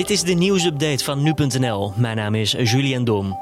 Dit 0.00 0.10
is 0.10 0.22
de 0.22 0.32
nieuwsupdate 0.32 1.04
van 1.04 1.22
nu.nl. 1.22 1.92
Mijn 1.96 2.16
naam 2.16 2.34
is 2.34 2.52
Julian 2.52 3.04
Dom. 3.04 3.38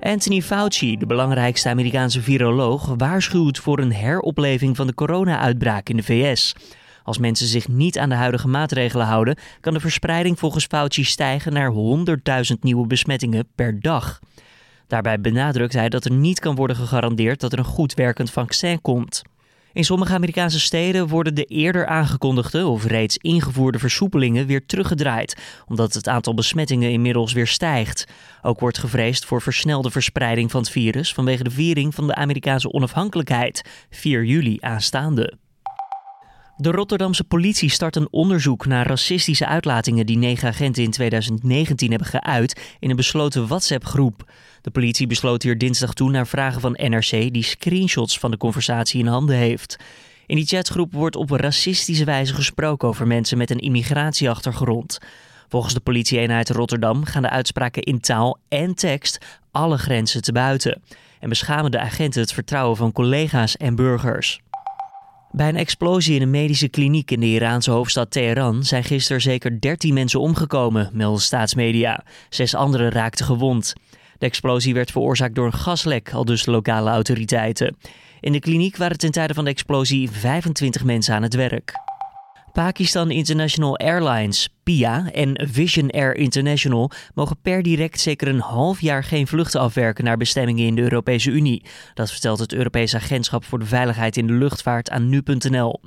Anthony 0.00 0.42
Fauci, 0.42 0.96
de 0.96 1.06
belangrijkste 1.06 1.68
Amerikaanse 1.68 2.22
viroloog, 2.22 2.94
waarschuwt 2.96 3.58
voor 3.58 3.78
een 3.78 3.92
heropleving 3.92 4.76
van 4.76 4.86
de 4.86 4.94
corona-uitbraak 4.94 5.88
in 5.88 5.96
de 5.96 6.02
VS. 6.02 6.54
Als 7.02 7.18
mensen 7.18 7.46
zich 7.46 7.68
niet 7.68 7.98
aan 7.98 8.08
de 8.08 8.14
huidige 8.14 8.48
maatregelen 8.48 9.06
houden, 9.06 9.36
kan 9.60 9.74
de 9.74 9.80
verspreiding 9.80 10.38
volgens 10.38 10.64
Fauci 10.64 11.04
stijgen 11.04 11.52
naar 11.52 11.72
100.000 12.52 12.58
nieuwe 12.60 12.86
besmettingen 12.86 13.48
per 13.54 13.80
dag. 13.80 14.18
Daarbij 14.86 15.20
benadrukt 15.20 15.72
hij 15.72 15.88
dat 15.88 16.04
er 16.04 16.12
niet 16.12 16.40
kan 16.40 16.54
worden 16.54 16.76
gegarandeerd 16.76 17.40
dat 17.40 17.52
er 17.52 17.58
een 17.58 17.64
goed 17.64 17.94
werkend 17.94 18.30
vaccin 18.30 18.80
komt. 18.80 19.22
In 19.76 19.84
sommige 19.84 20.14
Amerikaanse 20.14 20.60
steden 20.60 21.08
worden 21.08 21.34
de 21.34 21.44
eerder 21.44 21.86
aangekondigde 21.86 22.66
of 22.66 22.84
reeds 22.84 23.16
ingevoerde 23.16 23.78
versoepelingen 23.78 24.46
weer 24.46 24.66
teruggedraaid, 24.66 25.36
omdat 25.66 25.94
het 25.94 26.08
aantal 26.08 26.34
besmettingen 26.34 26.90
inmiddels 26.90 27.32
weer 27.32 27.46
stijgt. 27.46 28.06
Ook 28.42 28.60
wordt 28.60 28.78
gevreesd 28.78 29.24
voor 29.24 29.42
versnelde 29.42 29.90
verspreiding 29.90 30.50
van 30.50 30.60
het 30.60 30.70
virus 30.70 31.14
vanwege 31.14 31.42
de 31.42 31.50
viering 31.50 31.94
van 31.94 32.06
de 32.06 32.14
Amerikaanse 32.14 32.72
onafhankelijkheid, 32.72 33.62
4 33.90 34.24
juli 34.24 34.56
aanstaande. 34.60 35.38
De 36.58 36.70
Rotterdamse 36.70 37.24
politie 37.24 37.70
start 37.70 37.96
een 37.96 38.08
onderzoek 38.10 38.66
naar 38.66 38.86
racistische 38.86 39.46
uitlatingen 39.46 40.06
die 40.06 40.18
negen 40.18 40.48
agenten 40.48 40.82
in 40.82 40.90
2019 40.90 41.90
hebben 41.90 42.08
geuit 42.08 42.76
in 42.78 42.90
een 42.90 42.96
besloten 42.96 43.46
WhatsApp-groep. 43.46 44.32
De 44.62 44.70
politie 44.70 45.06
besloot 45.06 45.42
hier 45.42 45.58
dinsdag 45.58 45.94
toe 45.94 46.10
naar 46.10 46.26
vragen 46.26 46.60
van 46.60 46.78
NRC 46.82 47.10
die 47.10 47.42
screenshots 47.42 48.18
van 48.18 48.30
de 48.30 48.36
conversatie 48.36 49.00
in 49.00 49.06
handen 49.06 49.36
heeft. 49.36 49.76
In 50.26 50.36
die 50.36 50.46
chatgroep 50.46 50.92
wordt 50.92 51.16
op 51.16 51.30
racistische 51.30 52.04
wijze 52.04 52.34
gesproken 52.34 52.88
over 52.88 53.06
mensen 53.06 53.38
met 53.38 53.50
een 53.50 53.58
immigratieachtergrond. 53.58 54.98
Volgens 55.48 55.74
de 55.74 55.80
politie-eenheid 55.80 56.50
Rotterdam 56.50 57.04
gaan 57.04 57.22
de 57.22 57.30
uitspraken 57.30 57.82
in 57.82 58.00
taal 58.00 58.38
en 58.48 58.74
tekst 58.74 59.18
alle 59.50 59.78
grenzen 59.78 60.22
te 60.22 60.32
buiten 60.32 60.82
en 61.20 61.28
beschamen 61.28 61.70
de 61.70 61.80
agenten 61.80 62.20
het 62.20 62.32
vertrouwen 62.32 62.76
van 62.76 62.92
collega's 62.92 63.56
en 63.56 63.74
burgers. 63.74 64.40
Bij 65.36 65.48
een 65.48 65.56
explosie 65.56 66.14
in 66.14 66.22
een 66.22 66.30
medische 66.30 66.68
kliniek 66.68 67.10
in 67.10 67.20
de 67.20 67.26
Iraanse 67.26 67.70
hoofdstad 67.70 68.10
Teheran 68.10 68.64
zijn 68.64 68.84
gisteren 68.84 69.20
zeker 69.20 69.60
13 69.60 69.94
mensen 69.94 70.20
omgekomen, 70.20 70.90
melden 70.92 71.20
staatsmedia. 71.20 72.04
Zes 72.28 72.54
anderen 72.54 72.90
raakten 72.90 73.24
gewond. 73.24 73.72
De 74.18 74.26
explosie 74.26 74.74
werd 74.74 74.90
veroorzaakt 74.90 75.34
door 75.34 75.46
een 75.46 75.52
gaslek, 75.52 76.12
al 76.12 76.24
dus 76.24 76.46
lokale 76.46 76.90
autoriteiten. 76.90 77.76
In 78.20 78.32
de 78.32 78.38
kliniek 78.38 78.76
waren 78.76 78.98
ten 78.98 79.10
tijde 79.10 79.34
van 79.34 79.44
de 79.44 79.50
explosie 79.50 80.10
25 80.10 80.84
mensen 80.84 81.14
aan 81.14 81.22
het 81.22 81.34
werk. 81.34 81.85
Pakistan 82.56 83.10
International 83.10 83.76
Airlines, 83.78 84.48
PIA 84.62 85.10
en 85.12 85.48
Vision 85.52 85.90
Air 85.90 86.16
International 86.16 86.90
mogen 87.14 87.36
per 87.42 87.62
direct 87.62 88.00
zeker 88.00 88.28
een 88.28 88.40
half 88.40 88.80
jaar 88.80 89.04
geen 89.04 89.26
vluchten 89.26 89.60
afwerken 89.60 90.04
naar 90.04 90.16
bestemmingen 90.16 90.66
in 90.66 90.74
de 90.74 90.82
Europese 90.82 91.30
Unie. 91.30 91.64
Dat 91.94 92.10
vertelt 92.10 92.38
het 92.38 92.52
Europese 92.52 92.96
Agentschap 92.96 93.44
voor 93.44 93.58
de 93.58 93.66
Veiligheid 93.66 94.16
in 94.16 94.26
de 94.26 94.32
Luchtvaart 94.32 94.90
aan 94.90 95.08
nu.nl. 95.08 95.80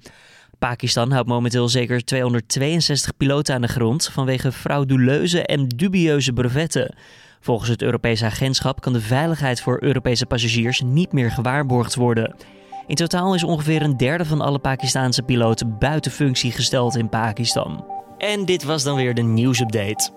Pakistan 0.60 1.12
houdt 1.12 1.28
momenteel 1.28 1.70
zeker 1.70 2.04
262 2.04 3.18
piloten 3.18 3.56
aan 3.56 3.62
de 3.62 3.68
grond 3.68 4.10
vanwege 4.12 4.52
frauduleuze 4.52 5.46
en 5.46 5.68
dubieuze 5.68 6.34
brevetten. 6.34 6.96
Volgens 7.40 7.70
het 7.70 7.82
Europese 7.82 8.26
agentschap 8.26 8.82
kan 8.82 8.94
de 8.94 9.02
veiligheid 9.02 9.62
voor 9.62 9.84
Europese 9.84 10.26
passagiers 10.26 10.82
niet 10.82 11.12
meer 11.12 11.32
gewaarborgd 11.32 11.96
worden. 11.96 12.36
In 12.90 12.96
totaal 12.96 13.34
is 13.34 13.44
ongeveer 13.44 13.82
een 13.82 13.98
derde 13.98 14.26
van 14.26 14.42
alle 14.42 14.60
Pakistaanse 14.60 15.24
piloten 15.24 15.78
buiten 15.78 16.12
functie 16.12 16.52
gesteld 16.52 16.96
in 16.96 17.10
Pakistan. 17.10 17.86
En 18.18 18.46
dit 18.46 18.64
was 18.64 18.84
dan 18.84 18.96
weer 18.96 19.14
de 19.14 19.22
nieuwsupdate. 19.22 20.12